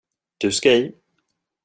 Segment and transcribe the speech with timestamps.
[0.41, 0.93] Du ska i.